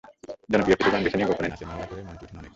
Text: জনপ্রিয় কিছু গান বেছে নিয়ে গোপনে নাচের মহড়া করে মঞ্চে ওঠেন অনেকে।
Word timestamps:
জনপ্রিয় 0.51 0.77
কিছু 0.79 0.91
গান 0.93 1.01
বেছে 1.05 1.17
নিয়ে 1.17 1.29
গোপনে 1.29 1.47
নাচের 1.51 1.67
মহড়া 1.69 1.87
করে 1.89 2.01
মঞ্চে 2.07 2.25
ওঠেন 2.25 2.37
অনেকে। 2.39 2.49